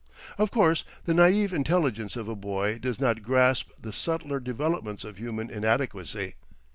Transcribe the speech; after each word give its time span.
Of 0.39 0.49
course 0.49 0.83
the 1.05 1.13
naïve 1.13 1.53
intelligence 1.53 2.15
of 2.15 2.27
a 2.27 2.35
boy 2.35 2.79
does 2.79 2.99
not 2.99 3.21
grasp 3.21 3.69
the 3.79 3.93
subtler 3.93 4.39
developments 4.39 5.03
of 5.03 5.17
human 5.19 5.51
inadequacy. 5.51 6.33